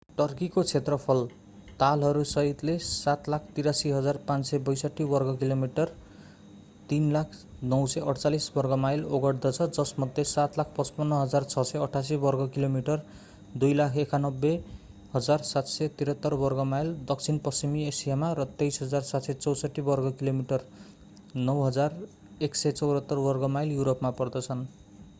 [0.19, 1.19] टर्कीको क्षेत्रफल
[1.81, 5.91] तालहरू सहितले 783,562 वर्गकिलोमिटर
[6.93, 13.05] 300,948 वर्गमाइल ओगट्दछ जसमध्ये 755,688 वर्गकिलोमिटर
[13.65, 20.67] 291,773 वर्गमाइल दक्षिणपश्चिमी एसियामा र 23,764 वर्गकिलोमिटर
[21.51, 24.67] 9,174 वर्गमाइल युरोपमा पर्दछन्।